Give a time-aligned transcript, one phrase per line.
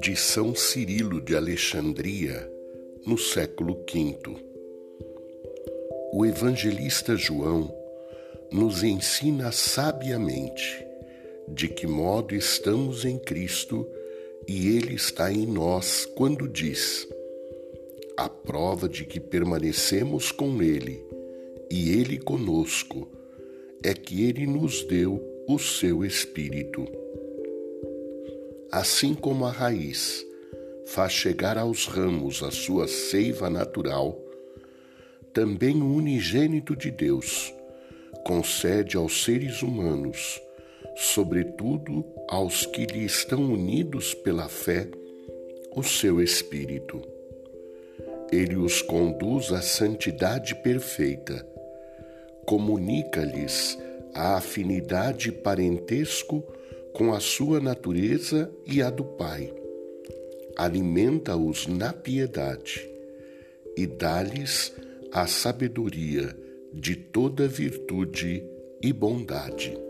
[0.00, 2.50] De São Cirilo de Alexandria,
[3.04, 4.36] no século V.
[6.12, 7.74] O evangelista João
[8.52, 10.86] nos ensina sabiamente
[11.48, 13.88] de que modo estamos em Cristo
[14.46, 17.08] e Ele está em nós quando diz:
[18.16, 21.04] A prova de que permanecemos com Ele
[21.70, 23.15] e Ele conosco
[23.82, 26.86] é que Ele nos deu o seu Espírito.
[28.70, 30.24] Assim como a raiz
[30.86, 34.18] faz chegar aos ramos a sua seiva natural,
[35.32, 37.54] também o unigênito de Deus
[38.24, 40.40] concede aos seres humanos
[40.96, 44.88] sobretudo aos que lhe estão unidos pela fé,
[45.74, 47.02] o seu Espírito.
[48.32, 51.46] Ele os conduz à santidade perfeita,
[52.46, 53.76] comunica-lhes
[54.14, 56.42] a afinidade parentesco
[56.94, 59.52] com a sua natureza e a do Pai,
[60.56, 62.88] alimenta-os na piedade
[63.76, 64.72] e dá-lhes
[65.12, 66.34] a sabedoria
[66.72, 68.42] de toda virtude
[68.82, 69.85] e bondade.